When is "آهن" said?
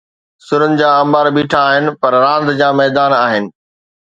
1.69-1.85, 3.25-3.43